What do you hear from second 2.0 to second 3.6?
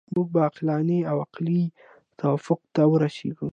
توافق ته ورسیږو.